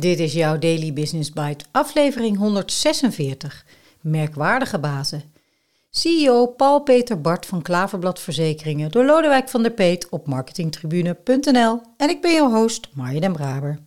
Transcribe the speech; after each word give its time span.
Dit 0.00 0.18
is 0.18 0.32
jouw 0.32 0.58
Daily 0.58 0.92
Business 0.92 1.30
Bite, 1.30 1.64
aflevering 1.70 2.36
146. 2.38 3.64
Merkwaardige 4.00 4.78
bazen. 4.78 5.22
CEO 5.90 6.46
Paul-Peter 6.46 7.20
Bart 7.20 7.46
van 7.46 7.62
Klaverblad 7.62 8.20
Verzekeringen 8.20 8.90
door 8.90 9.04
Lodewijk 9.04 9.48
van 9.48 9.62
der 9.62 9.70
Peet 9.72 10.08
op 10.08 10.26
marketingtribune.nl. 10.26 11.80
En 11.96 12.08
ik 12.08 12.20
ben 12.20 12.32
jouw 12.32 12.50
host, 12.50 12.88
Marja 12.94 13.20
den 13.20 13.32
Braber. 13.32 13.78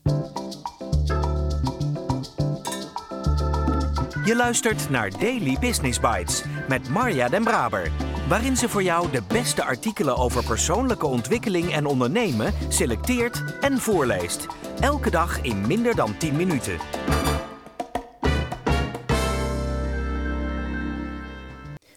Je 4.25 4.35
luistert 4.35 4.89
naar 4.89 5.19
Daily 5.19 5.57
Business 5.59 5.99
Bites 5.99 6.43
met 6.69 6.89
Marja 6.89 7.29
den 7.29 7.43
Braber 7.43 7.91
waarin 8.27 8.57
ze 8.57 8.69
voor 8.69 8.83
jou 8.83 9.11
de 9.11 9.21
beste 9.27 9.63
artikelen 9.63 10.17
over 10.17 10.45
persoonlijke 10.45 11.05
ontwikkeling 11.05 11.73
en 11.73 11.85
ondernemen 11.85 12.53
selecteert 12.67 13.43
en 13.61 13.77
voorleest. 13.77 14.47
Elke 14.79 15.09
dag 15.09 15.41
in 15.41 15.67
minder 15.67 15.95
dan 15.95 16.17
10 16.17 16.35
minuten. 16.35 16.77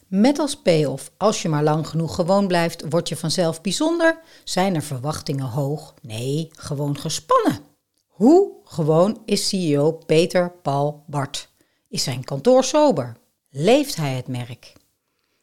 Met 0.08 0.38
als 0.38 0.56
payoff, 0.56 1.10
als 1.16 1.42
je 1.42 1.48
maar 1.48 1.62
lang 1.62 1.86
genoeg 1.86 2.14
gewoon 2.14 2.46
blijft, 2.46 2.88
word 2.88 3.08
je 3.08 3.16
vanzelf 3.16 3.60
bijzonder. 3.60 4.20
Zijn 4.44 4.74
er 4.74 4.82
verwachtingen 4.82 5.46
hoog? 5.46 5.94
Nee, 6.02 6.48
gewoon 6.50 6.98
gespannen. 6.98 7.58
Hoe 8.06 8.50
gewoon 8.64 9.22
is 9.24 9.48
CEO 9.48 9.92
Peter 9.92 10.52
Paul 10.62 11.04
Bart? 11.06 11.50
Is 11.88 12.02
zijn 12.02 12.24
kantoor 12.24 12.64
sober? 12.64 13.16
Leeft 13.50 13.96
hij 13.96 14.14
het 14.14 14.28
merk? 14.28 14.72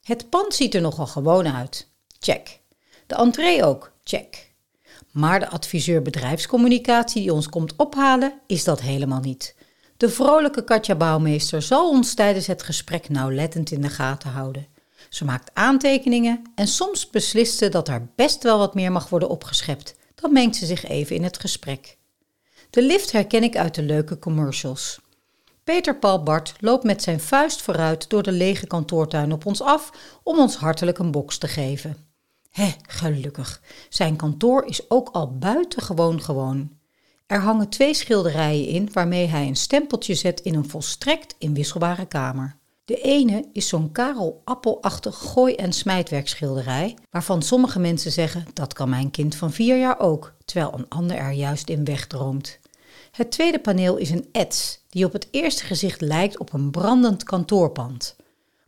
Het 0.05 0.29
pand 0.29 0.53
ziet 0.53 0.75
er 0.75 0.81
nogal 0.81 1.07
gewoon 1.07 1.47
uit. 1.47 1.87
Check. 2.19 2.59
De 3.07 3.15
entree 3.15 3.63
ook. 3.63 3.91
Check. 4.03 4.53
Maar 5.11 5.39
de 5.39 5.49
adviseur 5.49 6.01
bedrijfscommunicatie 6.01 7.21
die 7.21 7.33
ons 7.33 7.49
komt 7.49 7.75
ophalen, 7.75 8.39
is 8.47 8.63
dat 8.63 8.81
helemaal 8.81 9.19
niet. 9.19 9.55
De 9.97 10.09
vrolijke 10.09 10.63
Katja 10.63 10.95
Bouwmeester 10.95 11.61
zal 11.61 11.89
ons 11.89 12.13
tijdens 12.13 12.47
het 12.47 12.63
gesprek 12.63 13.09
nauwlettend 13.09 13.71
in 13.71 13.81
de 13.81 13.89
gaten 13.89 14.29
houden. 14.29 14.67
Ze 15.09 15.25
maakt 15.25 15.51
aantekeningen 15.53 16.41
en 16.55 16.67
soms 16.67 17.09
beslist 17.09 17.57
ze 17.57 17.69
dat 17.69 17.87
er 17.87 18.07
best 18.15 18.43
wel 18.43 18.57
wat 18.57 18.75
meer 18.75 18.91
mag 18.91 19.09
worden 19.09 19.29
opgeschept. 19.29 19.95
Dan 20.15 20.33
mengt 20.33 20.55
ze 20.55 20.65
zich 20.65 20.83
even 20.83 21.15
in 21.15 21.23
het 21.23 21.39
gesprek. 21.39 21.97
De 22.69 22.81
lift 22.81 23.11
herken 23.11 23.43
ik 23.43 23.57
uit 23.57 23.75
de 23.75 23.83
leuke 23.83 24.19
commercials. 24.19 24.99
Peter 25.65 25.95
Paul 25.95 26.23
Bart 26.23 26.53
loopt 26.59 26.83
met 26.83 27.03
zijn 27.03 27.19
vuist 27.19 27.61
vooruit 27.61 28.09
door 28.09 28.23
de 28.23 28.31
lege 28.31 28.67
kantoortuin 28.67 29.31
op 29.31 29.45
ons 29.45 29.61
af 29.61 29.91
om 30.23 30.39
ons 30.39 30.55
hartelijk 30.55 30.97
een 30.97 31.11
box 31.11 31.37
te 31.37 31.47
geven. 31.47 31.97
Hé, 32.51 32.73
gelukkig. 32.81 33.61
Zijn 33.89 34.15
kantoor 34.15 34.65
is 34.65 34.89
ook 34.89 35.09
al 35.09 35.37
buitengewoon 35.37 36.21
gewoon. 36.21 36.71
Er 37.27 37.39
hangen 37.39 37.69
twee 37.69 37.93
schilderijen 37.93 38.67
in 38.67 38.89
waarmee 38.93 39.27
hij 39.27 39.47
een 39.47 39.55
stempeltje 39.55 40.15
zet 40.15 40.39
in 40.39 40.55
een 40.55 40.69
volstrekt 40.69 41.35
inwisselbare 41.37 42.05
kamer. 42.05 42.57
De 42.85 43.01
ene 43.01 43.45
is 43.53 43.67
zo'n 43.67 43.91
Karel 43.91 44.41
Appelachtig 44.43 45.15
gooi- 45.15 45.55
en 45.55 45.73
smijtwerkschilderij, 45.73 46.97
waarvan 47.09 47.41
sommige 47.41 47.79
mensen 47.79 48.11
zeggen 48.11 48.45
dat 48.53 48.73
kan 48.73 48.89
mijn 48.89 49.11
kind 49.11 49.35
van 49.35 49.51
vier 49.51 49.79
jaar 49.79 49.99
ook, 49.99 50.33
terwijl 50.45 50.73
een 50.73 50.89
ander 50.89 51.17
er 51.17 51.31
juist 51.31 51.69
in 51.69 51.85
wegdroomt. 51.85 52.59
Het 53.15 53.31
tweede 53.31 53.59
paneel 53.59 53.97
is 53.97 54.09
een 54.09 54.29
ets 54.31 54.79
die 54.89 55.05
op 55.05 55.13
het 55.13 55.27
eerste 55.31 55.63
gezicht 55.63 56.01
lijkt 56.01 56.37
op 56.37 56.53
een 56.53 56.71
brandend 56.71 57.23
kantoorpand. 57.23 58.15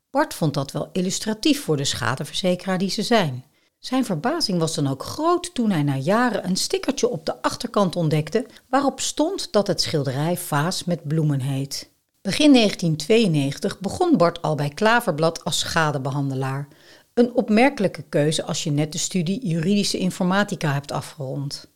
Bart 0.10 0.34
vond 0.34 0.54
dat 0.54 0.72
wel 0.72 0.90
illustratief 0.92 1.64
voor 1.64 1.78
de 1.78 1.84
schadeverzekeraar 1.84 2.78
die 2.78 2.90
ze 2.90 3.04
zijn. 3.04 3.46
Zijn 3.80 4.06
verbazing 4.06 4.60
was 4.60 4.76
dan 4.76 4.88
ook 4.88 5.04
groot 5.04 5.54
toen 5.54 5.72
hij 5.72 5.84
na 5.84 5.96
jaren 5.96 6.46
een 6.46 6.56
stickertje 6.56 7.10
op 7.10 7.26
de 7.26 7.42
achterkant 7.42 7.96
ontdekte 7.96 8.46
waarop 8.70 9.00
stond 9.00 9.52
dat 9.52 9.68
het 9.68 9.82
schilderij 9.82 10.38
Vaas 10.38 10.84
met 10.84 11.08
bloemen 11.08 11.42
heet. 11.42 11.90
Begin 12.22 12.54
1992 12.54 13.80
begon 13.80 14.18
Bart 14.18 14.42
al 14.42 14.56
bij 14.56 14.70
Klaverblad 14.70 15.44
als 15.44 15.60
schadebehandelaar. 15.60 16.68
Een 17.14 17.34
opmerkelijke 17.34 18.04
keuze 18.10 18.44
als 18.44 18.64
je 18.64 18.72
net 18.72 18.92
de 18.92 18.98
studie 18.98 19.48
juridische 19.48 19.98
informatica 19.98 20.74
hebt 20.74 20.92
afgerond. 20.92 21.76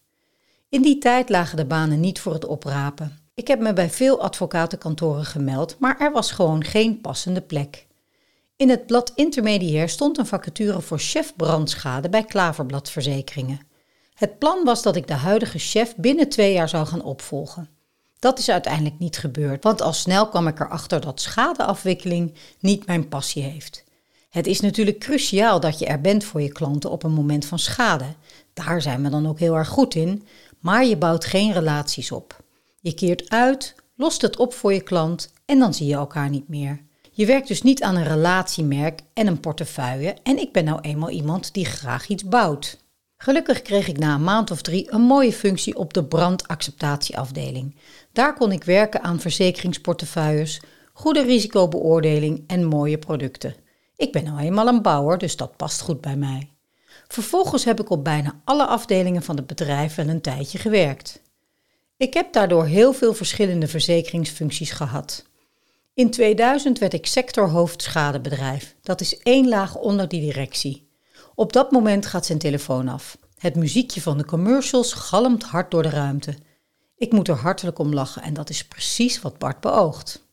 In 0.71 0.81
die 0.81 0.97
tijd 0.97 1.29
lagen 1.29 1.57
de 1.57 1.65
banen 1.65 1.99
niet 1.99 2.19
voor 2.19 2.33
het 2.33 2.45
oprapen. 2.45 3.19
Ik 3.33 3.47
heb 3.47 3.59
me 3.59 3.73
bij 3.73 3.89
veel 3.89 4.21
advocatenkantoren 4.21 5.25
gemeld, 5.25 5.75
maar 5.79 5.99
er 5.99 6.11
was 6.11 6.31
gewoon 6.31 6.63
geen 6.63 7.01
passende 7.01 7.41
plek. 7.41 7.87
In 8.55 8.69
het 8.69 8.85
blad 8.85 9.11
Intermediair 9.15 9.89
stond 9.89 10.17
een 10.17 10.25
vacature 10.25 10.81
voor 10.81 10.99
chef 10.99 11.35
brandschade 11.35 12.09
bij 12.09 12.23
Klaverblad 12.23 12.89
Verzekeringen. 12.89 13.59
Het 14.13 14.39
plan 14.39 14.63
was 14.63 14.81
dat 14.81 14.95
ik 14.95 15.07
de 15.07 15.13
huidige 15.13 15.59
chef 15.59 15.95
binnen 15.95 16.29
twee 16.29 16.53
jaar 16.53 16.69
zou 16.69 16.85
gaan 16.85 17.03
opvolgen. 17.03 17.69
Dat 18.19 18.39
is 18.39 18.49
uiteindelijk 18.49 18.99
niet 18.99 19.17
gebeurd, 19.17 19.63
want 19.63 19.81
al 19.81 19.93
snel 19.93 20.27
kwam 20.27 20.47
ik 20.47 20.59
erachter 20.59 21.01
dat 21.01 21.21
schadeafwikkeling 21.21 22.33
niet 22.59 22.85
mijn 22.85 23.07
passie 23.07 23.43
heeft. 23.43 23.83
Het 24.29 24.47
is 24.47 24.59
natuurlijk 24.59 24.99
cruciaal 24.99 25.59
dat 25.59 25.79
je 25.79 25.85
er 25.85 26.01
bent 26.01 26.23
voor 26.23 26.41
je 26.41 26.51
klanten 26.51 26.91
op 26.91 27.03
een 27.03 27.13
moment 27.13 27.45
van 27.45 27.59
schade. 27.59 28.05
Daar 28.53 28.81
zijn 28.81 29.03
we 29.03 29.09
dan 29.09 29.27
ook 29.27 29.39
heel 29.39 29.55
erg 29.55 29.67
goed 29.67 29.95
in, 29.95 30.27
maar 30.61 30.85
je 30.85 30.97
bouwt 30.97 31.25
geen 31.25 31.53
relaties 31.53 32.11
op. 32.11 32.43
Je 32.79 32.93
keert 32.93 33.29
uit, 33.29 33.75
lost 33.95 34.21
het 34.21 34.37
op 34.37 34.53
voor 34.53 34.73
je 34.73 34.81
klant 34.81 35.33
en 35.45 35.59
dan 35.59 35.73
zie 35.73 35.87
je 35.87 35.93
elkaar 35.93 36.29
niet 36.29 36.47
meer. 36.47 36.81
Je 37.11 37.25
werkt 37.25 37.47
dus 37.47 37.61
niet 37.61 37.83
aan 37.83 37.95
een 37.95 38.03
relatiemerk 38.03 39.01
en 39.13 39.27
een 39.27 39.39
portefeuille 39.39 40.15
en 40.23 40.37
ik 40.37 40.51
ben 40.51 40.65
nou 40.65 40.79
eenmaal 40.81 41.09
iemand 41.09 41.53
die 41.53 41.65
graag 41.65 42.07
iets 42.07 42.23
bouwt. 42.23 42.79
Gelukkig 43.17 43.61
kreeg 43.61 43.87
ik 43.87 43.97
na 43.97 44.15
een 44.15 44.23
maand 44.23 44.51
of 44.51 44.61
drie 44.61 44.93
een 44.93 45.01
mooie 45.01 45.33
functie 45.33 45.77
op 45.77 45.93
de 45.93 46.03
brandacceptatieafdeling. 46.03 47.75
Daar 48.11 48.33
kon 48.33 48.51
ik 48.51 48.63
werken 48.63 49.01
aan 49.01 49.19
verzekeringsportefeuilles, 49.19 50.61
goede 50.93 51.21
risicobeoordeling 51.21 52.43
en 52.47 52.65
mooie 52.65 52.97
producten. 52.97 53.55
Ik 53.95 54.11
ben 54.11 54.23
nou 54.23 54.39
eenmaal 54.39 54.67
een 54.67 54.81
bouwer, 54.81 55.17
dus 55.17 55.37
dat 55.37 55.57
past 55.57 55.81
goed 55.81 56.01
bij 56.01 56.15
mij. 56.15 56.50
Vervolgens 57.11 57.65
heb 57.65 57.79
ik 57.79 57.89
op 57.89 58.03
bijna 58.03 58.41
alle 58.43 58.65
afdelingen 58.65 59.23
van 59.23 59.35
het 59.35 59.47
bedrijf 59.47 59.95
wel 59.95 60.07
een 60.07 60.21
tijdje 60.21 60.57
gewerkt. 60.57 61.21
Ik 61.97 62.13
heb 62.13 62.33
daardoor 62.33 62.65
heel 62.65 62.93
veel 62.93 63.13
verschillende 63.13 63.67
verzekeringsfuncties 63.67 64.71
gehad. 64.71 65.25
In 65.93 66.11
2000 66.11 66.79
werd 66.79 66.93
ik 66.93 67.05
sectorhoofd 67.05 67.81
schadebedrijf. 67.81 68.75
Dat 68.81 69.01
is 69.01 69.17
één 69.17 69.47
laag 69.47 69.75
onder 69.75 70.07
die 70.07 70.21
directie. 70.21 70.89
Op 71.35 71.53
dat 71.53 71.71
moment 71.71 72.05
gaat 72.05 72.25
zijn 72.25 72.39
telefoon 72.39 72.87
af. 72.87 73.17
Het 73.37 73.55
muziekje 73.55 74.01
van 74.01 74.17
de 74.17 74.25
commercials 74.25 74.93
galmt 74.93 75.43
hard 75.43 75.71
door 75.71 75.83
de 75.83 75.89
ruimte. 75.89 76.35
Ik 76.97 77.11
moet 77.11 77.27
er 77.27 77.35
hartelijk 77.35 77.79
om 77.79 77.93
lachen 77.93 78.21
en 78.21 78.33
dat 78.33 78.49
is 78.49 78.65
precies 78.67 79.21
wat 79.21 79.37
Bart 79.37 79.59
beoogt. 79.59 80.27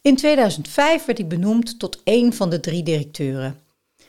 In 0.00 0.16
2005 0.16 1.04
werd 1.04 1.18
ik 1.18 1.28
benoemd 1.28 1.78
tot 1.78 2.00
één 2.04 2.32
van 2.32 2.50
de 2.50 2.60
drie 2.60 2.82
directeuren. 2.82 3.64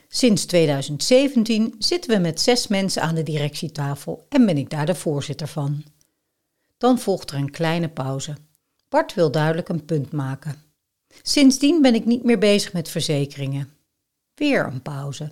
Sinds 0.08 0.46
2017 0.46 1.76
zitten 1.80 2.12
we 2.12 2.18
met 2.18 2.42
zes 2.42 2.68
mensen 2.68 3.02
aan 3.02 3.16
de 3.16 3.24
directietafel 3.24 4.26
en 4.30 4.46
ben 4.46 4.58
ik 4.58 4.70
daar 4.70 4.86
de 4.86 4.96
voorzitter 4.96 5.48
van. 5.48 5.84
Dan 6.78 7.00
volgt 7.00 7.32
er 7.32 7.38
een 7.38 7.52
kleine 7.52 7.90
pauze. 7.90 8.36
Bart 8.90 9.14
wil 9.14 9.32
duidelijk 9.32 9.70
een 9.70 9.86
punt 9.86 10.12
maken. 10.12 10.56
Sindsdien 11.22 11.82
ben 11.82 11.96
ik 11.96 12.06
niet 12.06 12.24
meer 12.24 12.40
bezig 12.40 12.74
met 12.74 12.90
verzekeringen. 12.90 13.70
Weer 14.36 14.66
een 14.66 14.82
pauze. 14.82 15.32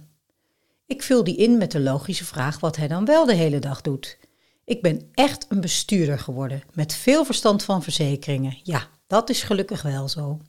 Ik 0.85 1.03
vul 1.03 1.23
die 1.23 1.35
in 1.35 1.57
met 1.57 1.71
de 1.71 1.79
logische 1.79 2.25
vraag 2.25 2.59
wat 2.59 2.75
hij 2.75 2.87
dan 2.87 3.05
wel 3.05 3.25
de 3.25 3.33
hele 3.33 3.59
dag 3.59 3.81
doet. 3.81 4.17
Ik 4.65 4.81
ben 4.81 5.09
echt 5.13 5.45
een 5.49 5.61
bestuurder 5.61 6.19
geworden, 6.19 6.63
met 6.73 6.95
veel 6.95 7.25
verstand 7.25 7.63
van 7.63 7.83
verzekeringen. 7.83 8.57
Ja, 8.63 8.87
dat 9.07 9.29
is 9.29 9.43
gelukkig 9.43 9.81
wel 9.81 10.09
zo. 10.09 10.39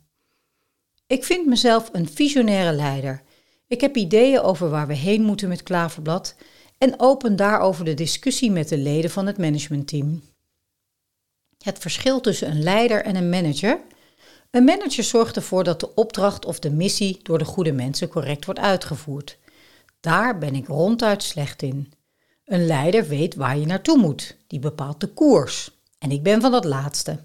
Ik 1.07 1.25
vind 1.25 1.47
mezelf 1.47 1.89
een 1.93 2.09
visionaire 2.09 2.73
leider. 2.73 3.23
Ik 3.69 3.81
heb 3.81 3.97
ideeën 3.97 4.41
over 4.41 4.71
waar 4.71 4.87
we 4.87 4.95
heen 4.95 5.23
moeten 5.23 5.49
met 5.49 5.63
Klaverblad 5.63 6.35
en 6.79 7.01
open 7.01 7.37
daarover 7.37 7.85
de 7.85 7.95
discussie 7.95 8.51
met 8.51 8.69
de 8.69 8.79
leden 8.79 9.11
van 9.11 9.27
het 9.27 9.39
managementteam. 9.39 10.23
Het 11.59 11.79
verschil 11.79 12.21
tussen 12.21 12.51
een 12.51 12.63
leider 12.63 13.05
en 13.05 13.17
een 13.17 13.29
manager. 13.29 13.81
Een 14.51 14.65
manager 14.65 15.05
zorgt 15.05 15.37
ervoor 15.37 15.65
dat 15.65 15.81
de 15.81 15.95
opdracht 15.95 16.45
of 16.45 16.59
de 16.59 16.71
missie 16.71 17.21
door 17.23 17.39
de 17.39 17.45
goede 17.45 17.73
mensen 17.73 18.09
correct 18.09 18.45
wordt 18.45 18.61
uitgevoerd. 18.61 19.39
Daar 20.01 20.39
ben 20.39 20.55
ik 20.55 20.67
ronduit 20.67 21.23
slecht 21.23 21.63
in. 21.63 21.93
Een 22.45 22.67
leider 22.67 23.09
weet 23.09 23.35
waar 23.35 23.59
je 23.59 23.67
naartoe 23.67 23.99
moet, 23.99 24.37
die 24.47 24.59
bepaalt 24.59 25.01
de 25.01 25.07
koers. 25.07 25.71
En 25.99 26.11
ik 26.11 26.23
ben 26.23 26.41
van 26.41 26.51
dat 26.51 26.65
laatste. 26.65 27.19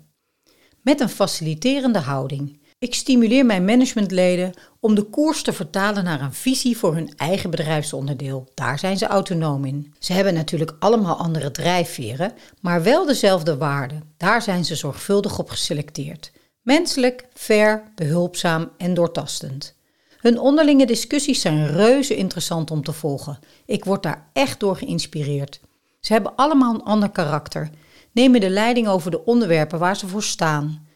Met 0.81 0.99
een 0.99 1.09
faciliterende 1.09 1.99
houding. 1.99 2.60
Ik 2.81 2.93
stimuleer 2.93 3.45
mijn 3.45 3.65
managementleden 3.65 4.53
om 4.79 4.95
de 4.95 5.03
koers 5.03 5.43
te 5.43 5.53
vertalen 5.53 6.03
naar 6.03 6.21
een 6.21 6.33
visie 6.33 6.77
voor 6.77 6.93
hun 6.93 7.13
eigen 7.15 7.49
bedrijfsonderdeel. 7.49 8.47
Daar 8.53 8.79
zijn 8.79 8.97
ze 8.97 9.07
autonoom 9.07 9.65
in. 9.65 9.93
Ze 9.99 10.13
hebben 10.13 10.33
natuurlijk 10.33 10.75
allemaal 10.79 11.15
andere 11.17 11.51
drijfveren, 11.51 12.33
maar 12.61 12.83
wel 12.83 13.05
dezelfde 13.05 13.57
waarden. 13.57 14.13
Daar 14.17 14.41
zijn 14.41 14.65
ze 14.65 14.75
zorgvuldig 14.75 15.39
op 15.39 15.49
geselecteerd. 15.49 16.31
Menselijk, 16.61 17.27
fair, 17.33 17.91
behulpzaam 17.95 18.71
en 18.77 18.93
doortastend. 18.93 19.75
Hun 20.19 20.39
onderlinge 20.39 20.85
discussies 20.85 21.41
zijn 21.41 21.67
reuze 21.67 22.15
interessant 22.15 22.71
om 22.71 22.83
te 22.83 22.93
volgen. 22.93 23.39
Ik 23.65 23.85
word 23.85 24.03
daar 24.03 24.29
echt 24.33 24.59
door 24.59 24.75
geïnspireerd. 24.75 25.59
Ze 25.99 26.13
hebben 26.13 26.35
allemaal 26.35 26.73
een 26.73 26.83
ander 26.83 27.09
karakter. 27.09 27.69
nemen 28.11 28.39
de 28.39 28.49
leiding 28.49 28.87
over 28.87 29.11
de 29.11 29.25
onderwerpen 29.25 29.79
waar 29.79 29.97
ze 29.97 30.07
voor 30.07 30.23
staan. 30.23 30.89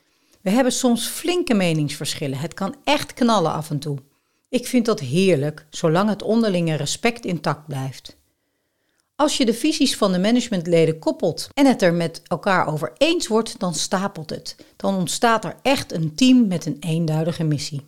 We 0.46 0.52
hebben 0.52 0.74
soms 0.74 1.08
flinke 1.08 1.54
meningsverschillen. 1.54 2.38
Het 2.38 2.54
kan 2.54 2.76
echt 2.84 3.14
knallen 3.14 3.52
af 3.52 3.70
en 3.70 3.80
toe. 3.80 3.98
Ik 4.50 4.68
vind 4.68 4.86
dat 4.86 5.00
heerlijk, 5.00 5.66
zolang 5.70 6.10
het 6.10 6.24
onderlinge 6.24 6.76
respect 6.76 7.26
intact 7.26 7.68
blijft. 7.68 8.18
Als 9.16 9.38
je 9.38 9.46
de 9.46 9.54
visies 9.54 9.98
van 9.98 10.12
de 10.12 10.20
managementleden 10.20 11.00
koppelt 11.00 11.50
en 11.54 11.66
het 11.66 11.82
er 11.82 11.94
met 11.94 12.22
elkaar 12.28 12.68
over 12.68 12.94
eens 12.98 13.28
wordt, 13.28 13.60
dan 13.60 13.74
stapelt 13.74 14.30
het. 14.30 14.56
Dan 14.76 14.96
ontstaat 14.96 15.46
er 15.46 15.56
echt 15.62 15.92
een 15.92 16.16
team 16.16 16.48
met 16.48 16.66
een 16.66 16.78
eenduidige 16.80 17.44
missie. 17.44 17.86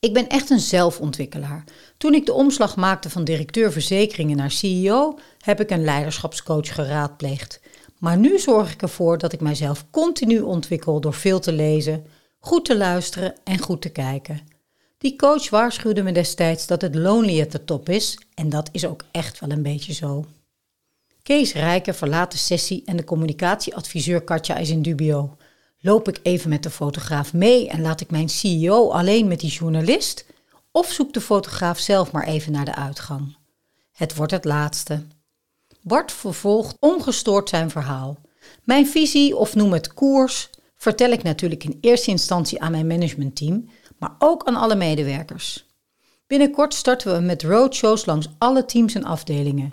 Ik 0.00 0.12
ben 0.12 0.28
echt 0.28 0.50
een 0.50 0.60
zelfontwikkelaar. 0.60 1.64
Toen 1.96 2.14
ik 2.14 2.26
de 2.26 2.32
omslag 2.32 2.76
maakte 2.76 3.10
van 3.10 3.24
directeur 3.24 3.72
verzekeringen 3.72 4.36
naar 4.36 4.50
CEO, 4.50 5.18
heb 5.38 5.60
ik 5.60 5.70
een 5.70 5.84
leiderschapscoach 5.84 6.74
geraadpleegd. 6.74 7.60
Maar 8.04 8.18
nu 8.18 8.38
zorg 8.38 8.72
ik 8.72 8.82
ervoor 8.82 9.18
dat 9.18 9.32
ik 9.32 9.40
mijzelf 9.40 9.84
continu 9.90 10.40
ontwikkel 10.40 11.00
door 11.00 11.14
veel 11.14 11.40
te 11.40 11.52
lezen, 11.52 12.06
goed 12.38 12.64
te 12.64 12.76
luisteren 12.76 13.34
en 13.44 13.58
goed 13.58 13.82
te 13.82 13.88
kijken. 13.88 14.40
Die 14.98 15.16
coach 15.16 15.50
waarschuwde 15.50 16.02
me 16.02 16.12
destijds 16.12 16.66
dat 16.66 16.82
het 16.82 16.94
lonely 16.94 17.40
at 17.40 17.50
the 17.50 17.64
top 17.64 17.88
is 17.88 18.18
en 18.34 18.48
dat 18.48 18.68
is 18.72 18.86
ook 18.86 19.04
echt 19.10 19.40
wel 19.40 19.50
een 19.50 19.62
beetje 19.62 19.92
zo. 19.92 20.24
Kees 21.22 21.52
Rijken 21.52 21.94
verlaat 21.94 22.32
de 22.32 22.38
sessie 22.38 22.82
en 22.84 22.96
de 22.96 23.04
communicatieadviseur 23.04 24.20
Katja 24.20 24.56
is 24.56 24.70
in 24.70 24.82
dubio. 24.82 25.36
Loop 25.80 26.08
ik 26.08 26.20
even 26.22 26.50
met 26.50 26.62
de 26.62 26.70
fotograaf 26.70 27.32
mee 27.32 27.68
en 27.68 27.80
laat 27.80 28.00
ik 28.00 28.10
mijn 28.10 28.28
CEO 28.28 28.90
alleen 28.90 29.28
met 29.28 29.40
die 29.40 29.50
journalist? 29.50 30.26
Of 30.70 30.92
zoekt 30.92 31.14
de 31.14 31.20
fotograaf 31.20 31.78
zelf 31.78 32.12
maar 32.12 32.26
even 32.26 32.52
naar 32.52 32.64
de 32.64 32.74
uitgang? 32.74 33.36
Het 33.92 34.14
wordt 34.14 34.32
het 34.32 34.44
laatste. 34.44 35.02
Bart 35.86 36.12
vervolgt 36.12 36.76
ongestoord 36.80 37.48
zijn 37.48 37.70
verhaal. 37.70 38.18
Mijn 38.62 38.86
visie, 38.86 39.36
of 39.36 39.54
noem 39.54 39.72
het 39.72 39.94
koers, 39.94 40.50
vertel 40.76 41.10
ik 41.10 41.22
natuurlijk 41.22 41.64
in 41.64 41.78
eerste 41.80 42.10
instantie 42.10 42.60
aan 42.60 42.70
mijn 42.70 42.86
managementteam, 42.86 43.68
maar 43.98 44.14
ook 44.18 44.44
aan 44.44 44.56
alle 44.56 44.74
medewerkers. 44.74 45.66
Binnenkort 46.26 46.74
starten 46.74 47.14
we 47.14 47.20
met 47.20 47.42
roadshows 47.42 48.04
langs 48.04 48.28
alle 48.38 48.64
teams 48.64 48.94
en 48.94 49.04
afdelingen. 49.04 49.72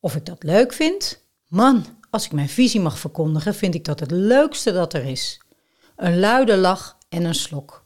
Of 0.00 0.16
ik 0.16 0.26
dat 0.26 0.42
leuk 0.42 0.72
vind? 0.72 1.24
Man, 1.48 1.84
als 2.10 2.24
ik 2.24 2.32
mijn 2.32 2.48
visie 2.48 2.80
mag 2.80 2.98
verkondigen, 2.98 3.54
vind 3.54 3.74
ik 3.74 3.84
dat 3.84 4.00
het 4.00 4.10
leukste 4.10 4.72
dat 4.72 4.94
er 4.94 5.04
is. 5.04 5.40
Een 5.96 6.18
luide 6.18 6.56
lach 6.56 6.98
en 7.08 7.24
een 7.24 7.34
slok. 7.34 7.84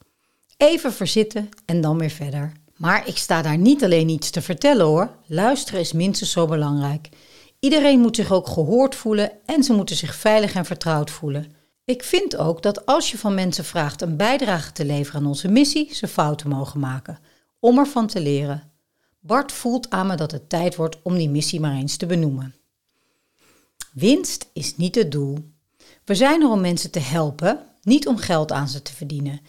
Even 0.57 0.93
verzitten 0.93 1.49
en 1.65 1.81
dan 1.81 1.99
weer 1.99 2.11
verder. 2.11 2.53
Maar 2.77 3.09
ik 3.09 3.17
sta 3.17 3.43
daar 3.43 3.59
niet 3.59 3.85
alleen 3.85 4.09
iets 4.09 4.31
te 4.31 4.43
vertellen 4.43 4.87
hoor. 4.87 5.11
Luisteren 5.27 5.81
is 5.81 5.93
minstens 5.93 6.31
zo 6.31 6.47
belangrijk. 6.47 7.09
Iedereen 7.61 8.01
moet 8.01 8.17
zich 8.17 8.33
ook 8.33 8.49
gehoord 8.49 8.95
voelen 8.95 9.31
en 9.47 9.63
ze 9.63 9.73
moeten 9.73 9.97
zich 9.97 10.15
veilig 10.15 10.55
en 10.55 10.65
vertrouwd 10.65 11.11
voelen. 11.11 11.53
Ik 11.85 12.03
vind 12.03 12.37
ook 12.37 12.63
dat 12.63 12.87
als 12.87 13.11
je 13.11 13.19
van 13.19 13.35
mensen 13.35 13.65
vraagt 13.65 14.03
een 14.03 14.17
bijdrage 14.17 14.73
te 14.73 14.85
leveren 14.85 15.21
aan 15.21 15.27
onze 15.27 15.49
missie, 15.49 15.95
ze 15.95 16.09
fouten 16.09 16.49
mogen 16.49 16.81
maken, 16.81 17.19
om 17.59 17.79
ervan 17.79 18.07
te 18.07 18.21
leren. 18.21 18.73
Bart 19.21 19.53
voelt 19.53 19.91
aan 19.91 20.07
me 20.07 20.17
dat 20.17 20.31
het 20.31 20.49
tijd 20.49 20.77
wordt 20.77 20.99
om 21.03 21.17
die 21.17 21.29
missie 21.29 21.61
maar 21.61 21.75
eens 21.75 21.97
te 21.97 22.07
benoemen. 22.07 22.55
Winst 23.93 24.49
is 24.53 24.77
niet 24.77 24.95
het 24.95 25.13
doel. 25.13 25.39
We 26.05 26.15
zijn 26.15 26.43
er 26.43 26.51
om 26.51 26.61
mensen 26.61 26.91
te 26.91 27.01
helpen, 27.01 27.59
niet 27.83 28.07
om 28.07 28.17
geld 28.17 28.53
aan 28.53 28.69
ze 28.69 28.83
te 28.83 28.93
verdienen. 28.93 29.41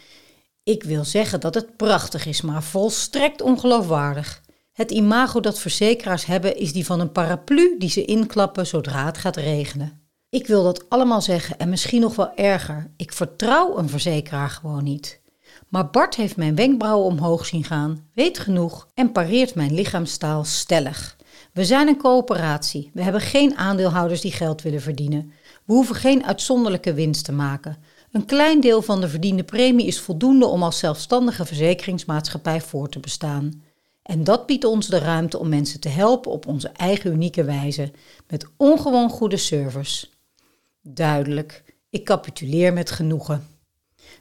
Ik 0.62 0.82
wil 0.82 1.04
zeggen 1.04 1.40
dat 1.40 1.54
het 1.54 1.76
prachtig 1.76 2.26
is, 2.26 2.40
maar 2.40 2.62
volstrekt 2.62 3.42
ongeloofwaardig. 3.42 4.42
Het 4.80 4.90
imago 4.90 5.40
dat 5.40 5.58
verzekeraars 5.58 6.26
hebben 6.26 6.56
is 6.56 6.72
die 6.72 6.86
van 6.86 7.00
een 7.00 7.12
paraplu 7.12 7.74
die 7.78 7.90
ze 7.90 8.04
inklappen 8.04 8.66
zodra 8.66 9.06
het 9.06 9.18
gaat 9.18 9.36
regenen. 9.36 10.00
Ik 10.30 10.46
wil 10.46 10.62
dat 10.62 10.88
allemaal 10.88 11.22
zeggen 11.22 11.58
en 11.58 11.68
misschien 11.68 12.00
nog 12.00 12.16
wel 12.16 12.34
erger. 12.34 12.90
Ik 12.96 13.12
vertrouw 13.12 13.78
een 13.78 13.88
verzekeraar 13.88 14.50
gewoon 14.50 14.84
niet. 14.84 15.20
Maar 15.68 15.90
Bart 15.90 16.14
heeft 16.14 16.36
mijn 16.36 16.54
wenkbrauwen 16.54 17.06
omhoog 17.06 17.46
zien 17.46 17.64
gaan, 17.64 18.08
weet 18.14 18.38
genoeg 18.38 18.88
en 18.94 19.12
pareert 19.12 19.54
mijn 19.54 19.74
lichaamstaal 19.74 20.44
stellig. 20.44 21.16
We 21.52 21.64
zijn 21.64 21.88
een 21.88 21.98
coöperatie. 21.98 22.90
We 22.94 23.02
hebben 23.02 23.20
geen 23.20 23.56
aandeelhouders 23.56 24.20
die 24.20 24.32
geld 24.32 24.62
willen 24.62 24.82
verdienen. 24.82 25.32
We 25.64 25.72
hoeven 25.72 25.94
geen 25.94 26.24
uitzonderlijke 26.24 26.94
winst 26.94 27.24
te 27.24 27.32
maken. 27.32 27.78
Een 28.12 28.24
klein 28.24 28.60
deel 28.60 28.82
van 28.82 29.00
de 29.00 29.08
verdiende 29.08 29.44
premie 29.44 29.86
is 29.86 30.00
voldoende 30.00 30.46
om 30.46 30.62
als 30.62 30.78
zelfstandige 30.78 31.44
verzekeringsmaatschappij 31.44 32.60
voor 32.60 32.88
te 32.88 33.00
bestaan. 33.00 33.68
En 34.10 34.24
dat 34.24 34.46
biedt 34.46 34.64
ons 34.64 34.86
de 34.86 34.98
ruimte 34.98 35.38
om 35.38 35.48
mensen 35.48 35.80
te 35.80 35.88
helpen 35.88 36.30
op 36.30 36.46
onze 36.46 36.68
eigen 36.68 37.12
unieke 37.12 37.44
wijze, 37.44 37.90
met 38.28 38.46
ongewoon 38.56 39.10
goede 39.10 39.36
service. 39.36 40.06
Duidelijk, 40.82 41.64
ik 41.90 42.04
capituleer 42.04 42.72
met 42.72 42.90
genoegen. 42.90 43.48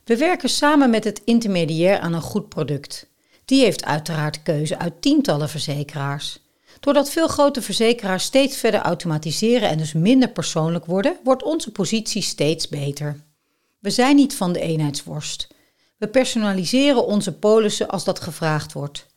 We 0.03 0.17
werken 0.17 0.49
samen 0.49 0.89
met 0.89 1.03
het 1.03 1.21
intermediair 1.25 1.99
aan 1.99 2.13
een 2.13 2.21
goed 2.21 2.49
product. 2.49 3.07
Die 3.45 3.63
heeft 3.63 3.85
uiteraard 3.85 4.43
keuze 4.43 4.77
uit 4.77 5.01
tientallen 5.01 5.49
verzekeraars. 5.49 6.39
Doordat 6.79 7.09
veel 7.09 7.27
grote 7.27 7.61
verzekeraars 7.61 8.23
steeds 8.23 8.57
verder 8.57 8.81
automatiseren 8.81 9.69
en 9.69 9.77
dus 9.77 9.93
minder 9.93 10.29
persoonlijk 10.29 10.85
worden, 10.85 11.17
wordt 11.23 11.43
onze 11.43 11.71
positie 11.71 12.21
steeds 12.21 12.67
beter. 12.67 13.23
We 13.79 13.89
zijn 13.89 14.15
niet 14.15 14.35
van 14.35 14.53
de 14.53 14.59
eenheidsworst. 14.59 15.47
We 15.97 16.07
personaliseren 16.07 17.05
onze 17.05 17.33
polissen 17.33 17.87
als 17.87 18.03
dat 18.03 18.19
gevraagd 18.19 18.73
wordt. 18.73 19.07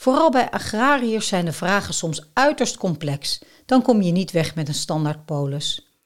Vooral 0.00 0.30
bij 0.30 0.50
agrariërs 0.50 1.28
zijn 1.28 1.44
de 1.44 1.52
vragen 1.52 1.94
soms 1.94 2.30
uiterst 2.32 2.76
complex. 2.76 3.42
Dan 3.66 3.82
kom 3.82 4.02
je 4.02 4.12
niet 4.12 4.30
weg 4.30 4.54
met 4.54 4.68
een 4.68 4.74
standaard 4.74 5.24
polis. 5.24 5.96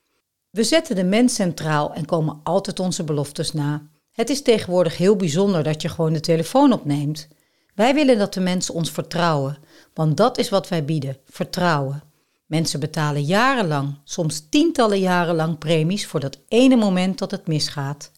We 0.50 0.64
zetten 0.64 0.96
de 0.96 1.04
mens 1.04 1.34
centraal 1.34 1.92
en 1.92 2.04
komen 2.04 2.40
altijd 2.42 2.80
onze 2.80 3.04
beloftes 3.04 3.52
na. 3.52 3.82
Het 4.12 4.30
is 4.30 4.42
tegenwoordig 4.42 4.96
heel 4.96 5.16
bijzonder 5.16 5.62
dat 5.62 5.82
je 5.82 5.88
gewoon 5.88 6.12
de 6.12 6.20
telefoon 6.20 6.72
opneemt. 6.72 7.28
Wij 7.74 7.94
willen 7.94 8.18
dat 8.18 8.34
de 8.34 8.40
mensen 8.40 8.74
ons 8.74 8.90
vertrouwen, 8.90 9.58
want 9.92 10.16
dat 10.16 10.38
is 10.38 10.48
wat 10.48 10.68
wij 10.68 10.84
bieden: 10.84 11.16
vertrouwen. 11.24 12.02
Mensen 12.46 12.80
betalen 12.80 13.22
jarenlang, 13.22 13.98
soms 14.04 14.46
tientallen 14.48 15.00
jaren 15.00 15.34
lang 15.34 15.58
premies 15.58 16.06
voor 16.06 16.20
dat 16.20 16.40
ene 16.48 16.76
moment 16.76 17.18
dat 17.18 17.30
het 17.30 17.46
misgaat. 17.46 18.10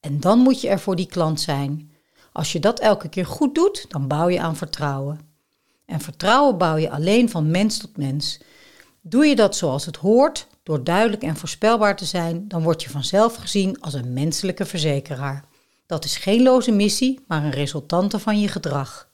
En 0.00 0.20
dan 0.20 0.38
moet 0.38 0.60
je 0.60 0.68
er 0.68 0.80
voor 0.80 0.96
die 0.96 1.06
klant 1.06 1.40
zijn. 1.40 1.89
Als 2.32 2.52
je 2.52 2.60
dat 2.60 2.80
elke 2.80 3.08
keer 3.08 3.26
goed 3.26 3.54
doet, 3.54 3.84
dan 3.88 4.08
bouw 4.08 4.28
je 4.28 4.40
aan 4.40 4.56
vertrouwen. 4.56 5.20
En 5.86 6.00
vertrouwen 6.00 6.58
bouw 6.58 6.76
je 6.76 6.90
alleen 6.90 7.30
van 7.30 7.50
mens 7.50 7.78
tot 7.78 7.96
mens. 7.96 8.40
Doe 9.00 9.26
je 9.26 9.36
dat 9.36 9.56
zoals 9.56 9.86
het 9.86 9.96
hoort, 9.96 10.46
door 10.62 10.84
duidelijk 10.84 11.22
en 11.22 11.36
voorspelbaar 11.36 11.96
te 11.96 12.04
zijn, 12.04 12.48
dan 12.48 12.62
word 12.62 12.82
je 12.82 12.90
vanzelf 12.90 13.34
gezien 13.34 13.80
als 13.80 13.94
een 13.94 14.12
menselijke 14.12 14.66
verzekeraar. 14.66 15.44
Dat 15.86 16.04
is 16.04 16.16
geen 16.16 16.42
loze 16.42 16.70
missie, 16.70 17.20
maar 17.26 17.44
een 17.44 17.50
resultante 17.50 18.18
van 18.18 18.40
je 18.40 18.48
gedrag. 18.48 19.10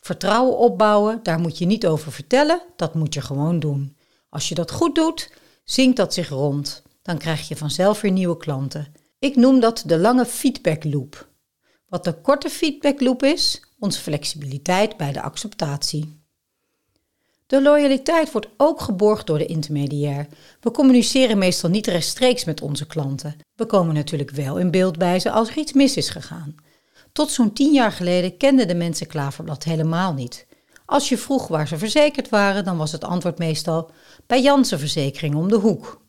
Vertrouwen 0.00 0.58
opbouwen, 0.58 1.20
daar 1.22 1.38
moet 1.38 1.58
je 1.58 1.66
niet 1.66 1.86
over 1.86 2.12
vertellen, 2.12 2.62
dat 2.76 2.94
moet 2.94 3.14
je 3.14 3.20
gewoon 3.20 3.58
doen. 3.58 3.96
Als 4.28 4.48
je 4.48 4.54
dat 4.54 4.70
goed 4.70 4.94
doet, 4.94 5.30
zinkt 5.64 5.96
dat 5.96 6.14
zich 6.14 6.28
rond. 6.28 6.82
Dan 7.02 7.18
krijg 7.18 7.48
je 7.48 7.56
vanzelf 7.56 8.00
weer 8.00 8.10
nieuwe 8.10 8.36
klanten. 8.36 8.92
Ik 9.18 9.36
noem 9.36 9.60
dat 9.60 9.82
de 9.86 9.98
lange 9.98 10.26
feedback 10.26 10.84
loop. 10.84 11.28
Wat 11.88 12.04
de 12.04 12.20
korte 12.20 12.50
feedback 12.50 13.00
loop 13.00 13.22
is, 13.22 13.62
onze 13.78 14.00
flexibiliteit 14.00 14.96
bij 14.96 15.12
de 15.12 15.22
acceptatie. 15.22 16.22
De 17.46 17.62
loyaliteit 17.62 18.32
wordt 18.32 18.48
ook 18.56 18.80
geborgd 18.80 19.26
door 19.26 19.38
de 19.38 19.46
intermediair. 19.46 20.26
We 20.60 20.70
communiceren 20.70 21.38
meestal 21.38 21.70
niet 21.70 21.86
rechtstreeks 21.86 22.44
met 22.44 22.62
onze 22.62 22.86
klanten. 22.86 23.36
We 23.54 23.66
komen 23.66 23.94
natuurlijk 23.94 24.30
wel 24.30 24.58
in 24.58 24.70
beeld 24.70 24.98
bij 24.98 25.20
ze 25.20 25.30
als 25.30 25.48
er 25.48 25.58
iets 25.58 25.72
mis 25.72 25.96
is 25.96 26.10
gegaan. 26.10 26.54
Tot 27.12 27.30
zo'n 27.30 27.52
tien 27.52 27.72
jaar 27.72 27.92
geleden 27.92 28.36
kenden 28.36 28.68
de 28.68 28.74
mensen 28.74 29.06
Klaverblad 29.06 29.64
helemaal 29.64 30.12
niet. 30.12 30.46
Als 30.84 31.08
je 31.08 31.18
vroeg 31.18 31.48
waar 31.48 31.68
ze 31.68 31.78
verzekerd 31.78 32.28
waren, 32.28 32.64
dan 32.64 32.76
was 32.76 32.92
het 32.92 33.04
antwoord 33.04 33.38
meestal 33.38 33.90
bij 34.26 34.42
Janssen 34.42 34.78
Verzekering 34.78 35.34
om 35.34 35.48
de 35.48 35.56
hoek. 35.56 36.06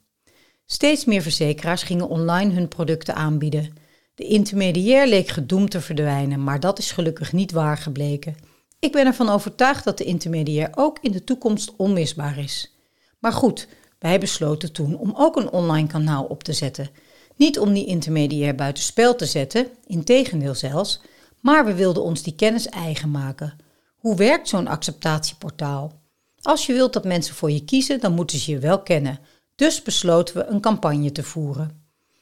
Steeds 0.66 1.06
meer 1.06 1.22
verzekeraars 1.22 1.84
gingen 1.84 2.08
online 2.08 2.54
hun 2.54 2.68
producten 2.68 3.16
aanbieden. 3.16 3.74
De 4.20 4.26
intermediair 4.26 5.08
leek 5.08 5.28
gedoemd 5.28 5.72
te 5.72 5.82
verdwijnen, 5.82 6.44
maar 6.44 6.60
dat 6.60 6.80
is 6.80 6.92
gelukkig 6.92 7.34
niet 7.34 7.52
waar 7.52 7.78
gebleken. 7.78 8.36
Ik 8.80 8.92
ben 8.92 9.06
ervan 9.06 9.30
overtuigd 9.30 9.84
dat 9.84 9.98
de 9.98 10.04
intermediair 10.04 10.70
ook 10.76 10.98
in 11.02 11.12
de 11.12 11.24
toekomst 11.24 11.74
onmisbaar 11.76 12.38
is. 12.38 12.76
Maar 13.20 13.32
goed, 13.32 13.68
wij 14.00 14.20
besloten 14.20 14.72
toen 14.72 14.98
om 14.98 15.14
ook 15.16 15.36
een 15.36 15.52
online 15.52 15.88
kanaal 15.88 16.24
op 16.24 16.44
te 16.44 16.54
zetten. 16.54 16.90
Niet 17.36 17.60
om 17.60 17.74
die 17.74 17.86
intermediair 17.86 18.56
buitenspel 18.56 19.16
te 19.16 19.26
zetten, 19.26 19.68
integendeel 19.86 20.56
zelfs, 20.56 21.02
maar 21.40 21.66
we 21.66 21.74
wilden 21.74 22.04
ons 22.04 22.24
die 22.24 22.36
kennis 22.36 22.68
eigen 22.68 23.12
maken. 23.12 23.54
Hoe 23.98 24.16
werkt 24.16 24.48
zo'n 24.48 24.68
acceptatieportaal? 24.68 26.02
Als 26.42 26.66
je 26.66 26.74
wilt 26.74 26.94
dat 26.94 27.04
mensen 27.04 27.36
voor 27.36 27.52
je 27.52 27.64
kiezen, 27.64 28.00
dan 28.00 28.14
moeten 28.14 28.40
ze 28.40 28.52
je 28.52 28.60
wel 28.60 28.82
kennen. 28.82 29.20
Dus 29.56 29.82
besloten 29.82 30.36
we 30.36 30.46
een 30.46 30.62
campagne 30.62 31.12
te 31.12 31.24
voeren. 31.24 31.79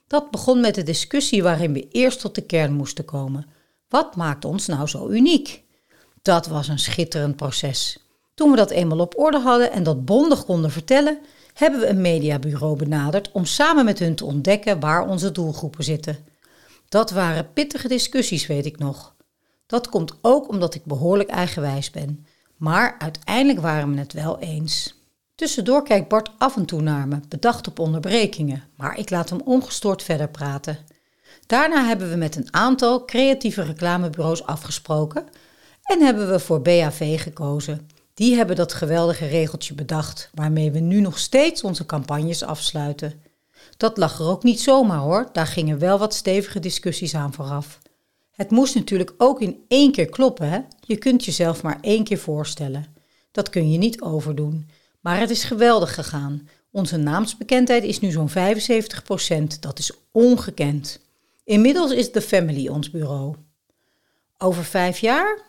Dat 0.07 0.31
begon 0.31 0.59
met 0.59 0.75
de 0.75 0.83
discussie 0.83 1.43
waarin 1.43 1.73
we 1.73 1.87
eerst 1.91 2.19
tot 2.19 2.35
de 2.35 2.41
kern 2.41 2.73
moesten 2.73 3.05
komen. 3.05 3.45
Wat 3.89 4.15
maakt 4.15 4.45
ons 4.45 4.65
nou 4.65 4.87
zo 4.87 5.09
uniek? 5.09 5.63
Dat 6.21 6.47
was 6.47 6.67
een 6.67 6.79
schitterend 6.79 7.35
proces. 7.35 8.05
Toen 8.33 8.49
we 8.49 8.55
dat 8.55 8.69
eenmaal 8.69 8.99
op 8.99 9.17
orde 9.17 9.39
hadden 9.39 9.71
en 9.71 9.83
dat 9.83 10.05
bondig 10.05 10.45
konden 10.45 10.71
vertellen, 10.71 11.19
hebben 11.53 11.79
we 11.79 11.87
een 11.87 12.01
mediabureau 12.01 12.77
benaderd 12.77 13.31
om 13.31 13.45
samen 13.45 13.85
met 13.85 13.99
hun 13.99 14.15
te 14.15 14.25
ontdekken 14.25 14.79
waar 14.79 15.07
onze 15.07 15.31
doelgroepen 15.31 15.83
zitten. 15.83 16.17
Dat 16.89 17.11
waren 17.11 17.53
pittige 17.53 17.87
discussies, 17.87 18.47
weet 18.47 18.65
ik 18.65 18.77
nog. 18.77 19.15
Dat 19.65 19.89
komt 19.89 20.13
ook 20.21 20.49
omdat 20.49 20.75
ik 20.75 20.85
behoorlijk 20.85 21.29
eigenwijs 21.29 21.91
ben. 21.91 22.25
Maar 22.57 22.95
uiteindelijk 22.99 23.59
waren 23.59 23.93
we 23.93 23.99
het 23.99 24.13
wel 24.13 24.39
eens. 24.39 24.96
Tussendoor 25.37 25.83
kijkt 25.83 26.07
Bart 26.07 26.31
af 26.37 26.55
en 26.55 26.65
toe 26.65 26.81
naar 26.81 27.07
me, 27.07 27.19
bedacht 27.29 27.67
op 27.67 27.79
onderbrekingen, 27.79 28.63
maar 28.75 28.97
ik 28.97 29.09
laat 29.09 29.29
hem 29.29 29.41
ongestoord 29.45 30.03
verder 30.03 30.29
praten. 30.29 30.77
Daarna 31.45 31.85
hebben 31.85 32.09
we 32.09 32.15
met 32.15 32.35
een 32.35 32.53
aantal 32.53 33.05
creatieve 33.05 33.61
reclamebureaus 33.61 34.43
afgesproken 34.45 35.25
en 35.83 36.01
hebben 36.01 36.29
we 36.29 36.39
voor 36.39 36.61
BAV 36.61 37.21
gekozen. 37.21 37.89
Die 38.13 38.35
hebben 38.35 38.55
dat 38.55 38.73
geweldige 38.73 39.25
regeltje 39.25 39.73
bedacht, 39.73 40.29
waarmee 40.33 40.71
we 40.71 40.79
nu 40.79 41.01
nog 41.01 41.19
steeds 41.19 41.63
onze 41.63 41.85
campagnes 41.85 42.43
afsluiten. 42.43 43.21
Dat 43.77 43.97
lag 43.97 44.19
er 44.19 44.27
ook 44.27 44.43
niet 44.43 44.61
zomaar 44.61 44.99
hoor, 44.99 45.29
daar 45.31 45.47
gingen 45.47 45.79
wel 45.79 45.97
wat 45.97 46.13
stevige 46.13 46.59
discussies 46.59 47.15
aan 47.15 47.33
vooraf. 47.33 47.79
Het 48.31 48.51
moest 48.51 48.75
natuurlijk 48.75 49.13
ook 49.17 49.41
in 49.41 49.63
één 49.67 49.91
keer 49.91 50.09
kloppen, 50.09 50.49
hè? 50.49 50.59
Je 50.79 50.97
kunt 50.97 51.25
jezelf 51.25 51.63
maar 51.63 51.77
één 51.81 52.03
keer 52.03 52.19
voorstellen. 52.19 52.85
Dat 53.31 53.49
kun 53.49 53.71
je 53.71 53.77
niet 53.77 54.01
overdoen. 54.01 54.69
Maar 55.07 55.19
het 55.19 55.29
is 55.29 55.43
geweldig 55.43 55.93
gegaan. 55.93 56.49
Onze 56.71 56.97
naamsbekendheid 56.97 57.83
is 57.83 57.99
nu 57.99 58.11
zo'n 58.11 58.29
75%. 58.29 59.59
Dat 59.59 59.79
is 59.79 59.91
ongekend. 60.11 60.99
Inmiddels 61.43 61.91
is 61.91 62.11
The 62.11 62.21
Family 62.21 62.67
ons 62.67 62.91
bureau. 62.91 63.35
Over 64.37 64.63
vijf 64.63 64.99
jaar? 64.99 65.39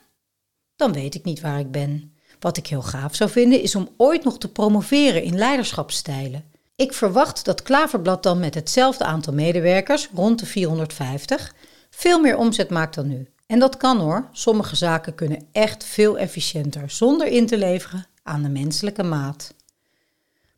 Dan 0.76 0.92
weet 0.92 1.14
ik 1.14 1.24
niet 1.24 1.40
waar 1.40 1.58
ik 1.58 1.70
ben. 1.70 2.12
Wat 2.40 2.56
ik 2.56 2.66
heel 2.66 2.82
gaaf 2.82 3.14
zou 3.14 3.30
vinden 3.30 3.62
is 3.62 3.74
om 3.74 3.88
ooit 3.96 4.24
nog 4.24 4.38
te 4.38 4.48
promoveren 4.48 5.22
in 5.22 5.38
leiderschapsstijlen. 5.38 6.44
Ik 6.76 6.92
verwacht 6.92 7.44
dat 7.44 7.62
Klaverblad 7.62 8.22
dan 8.22 8.38
met 8.38 8.54
hetzelfde 8.54 9.04
aantal 9.04 9.32
medewerkers, 9.32 10.08
rond 10.14 10.38
de 10.38 10.46
450, 10.46 11.54
veel 11.90 12.20
meer 12.20 12.36
omzet 12.36 12.70
maakt 12.70 12.94
dan 12.94 13.08
nu. 13.08 13.28
En 13.46 13.58
dat 13.58 13.76
kan 13.76 13.98
hoor. 13.98 14.28
Sommige 14.32 14.76
zaken 14.76 15.14
kunnen 15.14 15.48
echt 15.52 15.84
veel 15.84 16.18
efficiënter 16.18 16.90
zonder 16.90 17.26
in 17.26 17.46
te 17.46 17.58
leveren 17.58 18.06
aan 18.28 18.42
de 18.42 18.48
menselijke 18.48 19.02
maat. 19.02 19.54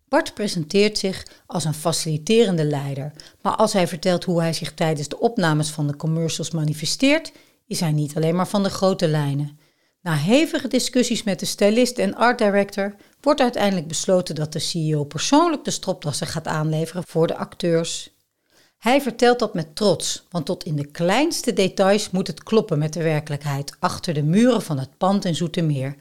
Bart 0.09 0.35
presenteert 0.35 0.99
zich 0.99 1.27
als 1.47 1.65
een 1.65 1.75
faciliterende 1.75 2.65
leider, 2.65 3.13
maar 3.43 3.57
als 3.57 3.73
hij 3.73 3.89
vertelt 3.89 4.25
hoe 4.25 4.41
hij 4.41 4.53
zich 4.53 4.75
tijdens 4.75 5.09
de 5.09 5.21
opnames 5.21 5.71
van 5.71 5.87
de 5.87 5.97
commercials 5.97 6.51
manifesteert, 6.51 7.33
is 7.67 7.81
hij 7.81 7.93
niet 7.93 8.17
alleen 8.17 8.35
maar 8.35 8.49
van 8.49 8.63
de 8.63 8.71
grote 8.71 9.09
lijnen. 9.09 9.59
Na 10.03 10.15
hevige 10.15 10.69
discussies 10.69 11.23
met 11.23 11.41
de 11.41 11.47
stylist 11.47 11.99
en 11.99 12.15
art 12.15 12.39
director 12.39 12.95
wordt 13.21 13.41
uiteindelijk 13.41 13.89
besloten 13.89 14.35
dat 14.35 14.53
de 14.53 14.59
CEO 14.59 15.05
persoonlijk 15.05 15.65
de 15.65 15.71
stropdassen 15.71 16.27
gaat 16.27 16.47
aanleveren 16.47 17.05
voor 17.07 17.27
de 17.27 17.37
acteurs. 17.37 18.11
Hij 18.79 19.01
vertelt 19.01 19.39
dat 19.39 19.55
met 19.55 19.77
trots, 19.77 20.27
want 20.31 20.47
tot 20.47 20.65
in 20.65 20.77
de 20.77 20.87
kleinste 20.87 21.53
details 21.53 22.11
moet 22.11 22.27
het 22.27 22.43
kloppen 22.43 22.79
met 22.79 22.93
de 22.93 23.03
werkelijkheid 23.03 23.77
achter 23.79 24.15
de 24.15 24.23
muren 24.23 24.63
van 24.63 24.79
het 24.79 24.99
pand 24.99 25.25
in 25.25 25.35
Zoetermeer. 25.35 25.97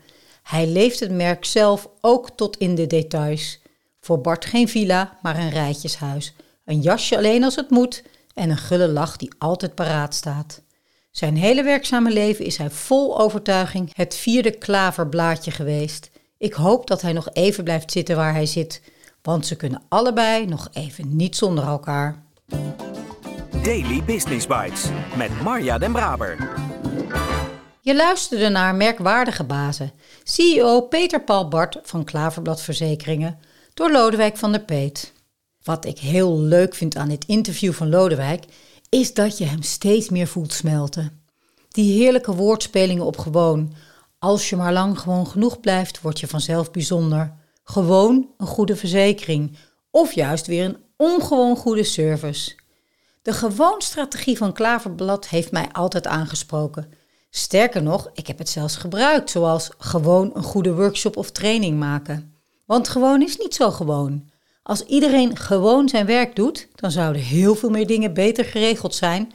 Hij 0.50 0.68
leeft 0.68 1.00
het 1.00 1.12
merk 1.12 1.46
zelf 1.46 1.90
ook 2.02 2.30
tot 2.30 2.58
in 2.58 2.76
de 2.76 2.88
details. 2.88 3.60
Voor 4.02 4.22
Bart 4.22 4.46
geen 4.46 4.68
villa, 4.68 5.18
maar 5.22 5.38
een 5.38 5.50
rijtjeshuis. 5.50 6.34
Een 6.66 6.82
jasje 6.82 7.18
alleen 7.18 7.44
als 7.44 7.56
het 7.56 7.70
moet 7.70 8.04
en 8.34 8.50
een 8.50 8.58
gulle 8.58 8.88
lach 8.88 9.18
die 9.18 9.32
altijd 9.38 9.76
paraat 9.76 10.16
staat. 10.16 10.62
Zijn 11.12 11.38
hele 11.38 11.64
werkzame 11.64 12.12
leven 12.12 12.46
is 12.46 12.58
hij 12.58 12.70
vol 12.70 13.20
overtuiging 13.20 13.90
het 13.94 14.16
vierde 14.16 14.52
klaverblaadje 14.52 15.52
geweest. 15.52 16.10
Ik 16.38 16.54
hoop 16.54 16.88
dat 16.88 17.02
hij 17.02 17.14
nog 17.14 17.30
even 17.34 17.64
blijft 17.64 17.92
zitten 17.92 18.16
waar 18.16 18.34
hij 18.34 18.46
zit, 18.46 18.82
want 19.22 19.46
ze 19.46 19.56
kunnen 19.56 19.82
allebei 19.90 20.46
nog 20.46 20.70
even 20.74 21.16
niet 21.16 21.36
zonder 21.36 21.64
elkaar. 21.64 22.24
Daily 23.64 24.04
Business 24.04 24.48
Bites 24.48 24.84
met 25.16 25.42
Marja 25.42 25.78
Den 25.78 25.92
Braber. 25.92 26.38
Je 27.90 27.96
luisterde 27.96 28.50
naar 28.50 28.76
merkwaardige 28.76 29.44
bazen. 29.44 29.92
CEO 30.24 30.82
Peter 30.82 31.24
Paul 31.24 31.48
Bart 31.48 31.80
van 31.84 32.04
Klaverblad 32.04 32.62
Verzekeringen 32.62 33.40
door 33.74 33.92
Lodewijk 33.92 34.38
van 34.38 34.52
der 34.52 34.62
Peet. 34.62 35.14
Wat 35.64 35.86
ik 35.86 36.00
heel 36.00 36.40
leuk 36.40 36.76
vind 36.76 36.96
aan 36.96 37.10
dit 37.10 37.26
interview 37.26 37.74
van 37.74 37.90
Lodewijk 37.90 38.44
is 38.90 39.14
dat 39.14 39.38
je 39.38 39.46
hem 39.46 39.62
steeds 39.62 40.10
meer 40.10 40.28
voelt 40.28 40.54
smelten. 40.54 41.22
Die 41.68 42.02
heerlijke 42.02 42.36
woordspelingen 42.36 43.06
op 43.06 43.18
gewoon. 43.18 43.74
Als 44.20 44.50
je 44.50 44.56
maar 44.56 44.74
lang 44.74 45.00
gewoon 45.00 45.28
genoeg 45.28 45.60
blijft, 45.60 46.02
word 46.02 46.20
je 46.20 46.28
vanzelf 46.28 46.72
bijzonder. 46.72 47.34
Gewoon 47.64 48.30
een 48.38 48.48
goede 48.48 48.76
verzekering. 48.76 49.58
Of 49.92 50.14
juist 50.14 50.48
weer 50.48 50.66
een 50.66 50.78
ongewoon 50.98 51.56
goede 51.56 51.84
service. 51.84 52.56
De 53.22 53.34
gewoon-strategie 53.34 54.38
van 54.38 54.54
Klaverblad 54.54 55.28
heeft 55.28 55.52
mij 55.52 55.70
altijd 55.72 56.08
aangesproken. 56.08 56.99
Sterker 57.30 57.84
nog, 57.84 58.10
ik 58.14 58.28
heb 58.28 58.38
het 58.38 58.50
zelfs 58.50 58.76
gebruikt, 58.76 59.30
zoals 59.30 59.70
gewoon 59.78 60.32
een 60.34 60.44
goede 60.44 60.74
workshop 60.74 61.18
of 61.18 61.32
training 61.32 61.80
maken. 61.80 62.34
Want 62.66 62.88
gewoon 62.88 63.22
is 63.22 63.38
niet 63.38 63.56
zo 63.56 63.72
gewoon. 63.72 64.30
Als 64.64 64.86
iedereen 64.86 65.38
gewoon 65.38 65.90
zijn 65.90 66.06
werk 66.06 66.36
doet, 66.36 66.68
dan 66.76 66.92
zouden 66.92 67.22
heel 67.22 67.56
veel 67.56 67.70
meer 67.70 67.88
dingen 67.88 68.14
beter 68.14 68.46
geregeld 68.46 68.96
zijn 68.96 69.32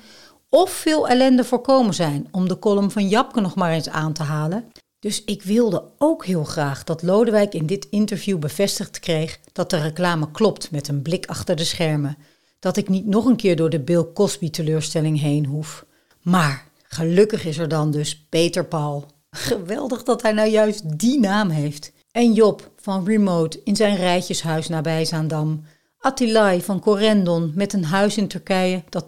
of 0.48 0.70
veel 0.70 1.08
ellende 1.08 1.44
voorkomen 1.44 1.94
zijn, 1.94 2.28
om 2.30 2.48
de 2.48 2.58
column 2.58 2.90
van 2.90 3.08
Japke 3.08 3.40
nog 3.40 3.54
maar 3.54 3.72
eens 3.72 3.88
aan 3.88 4.12
te 4.12 4.22
halen. 4.22 4.72
Dus 4.98 5.24
ik 5.24 5.42
wilde 5.42 5.84
ook 5.98 6.24
heel 6.24 6.44
graag 6.44 6.84
dat 6.84 7.02
Lodewijk 7.02 7.54
in 7.54 7.66
dit 7.66 7.86
interview 7.90 8.38
bevestigd 8.38 9.00
kreeg 9.00 9.38
dat 9.52 9.70
de 9.70 9.80
reclame 9.80 10.30
klopt 10.30 10.70
met 10.70 10.88
een 10.88 11.02
blik 11.02 11.26
achter 11.26 11.56
de 11.56 11.64
schermen. 11.64 12.16
Dat 12.58 12.76
ik 12.76 12.88
niet 12.88 13.06
nog 13.06 13.24
een 13.24 13.36
keer 13.36 13.56
door 13.56 13.70
de 13.70 13.80
Bill 13.80 14.06
Cosby 14.14 14.50
teleurstelling 14.50 15.20
heen 15.20 15.46
hoef. 15.46 15.84
Maar 16.22 16.68
gelukkig 16.94 17.44
is 17.44 17.58
er 17.58 17.68
dan 17.68 17.90
dus 17.90 18.26
Peter 18.28 18.64
Paul. 18.64 19.06
Geweldig 19.30 20.02
dat 20.02 20.22
hij 20.22 20.32
nou 20.32 20.48
juist 20.48 20.98
die 20.98 21.20
naam 21.20 21.50
heeft. 21.50 21.92
En 22.10 22.32
Job 22.32 22.70
van 22.76 23.06
Remote 23.06 23.60
in 23.64 23.76
zijn 23.76 23.96
rijtjeshuis 23.96 24.68
nabij 24.68 25.04
Zaandam. 25.04 25.64
Attilai 25.98 26.62
van 26.62 26.80
Corendon 26.80 27.52
met 27.54 27.72
een 27.72 27.84
huis 27.84 28.16
in 28.16 28.28
Turkije 28.28 28.82
dat 28.88 29.06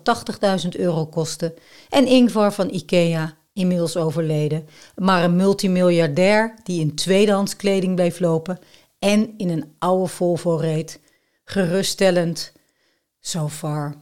80.000 0.65 0.69
euro 0.69 1.07
kostte. 1.07 1.55
En 1.89 2.07
Ingvar 2.07 2.53
van 2.53 2.71
Ikea, 2.71 3.37
inmiddels 3.53 3.97
overleden, 3.97 4.69
maar 4.95 5.25
een 5.25 5.37
multimiljardair 5.37 6.55
die 6.63 6.81
in 6.81 6.95
tweedehands 6.95 7.57
kleding 7.57 7.95
bleef 7.95 8.19
lopen 8.19 8.59
en 8.99 9.35
in 9.37 9.49
een 9.49 9.75
oude 9.79 10.07
Volvo 10.07 10.57
reed. 10.57 11.01
Geruststellend. 11.45 12.53
So 13.21 13.49
far. 13.49 13.95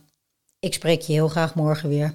Ik 0.61 0.75
spreek 0.75 1.01
je 1.01 1.13
heel 1.13 1.29
graag 1.29 1.55
morgen 1.55 1.89
weer. 1.89 2.15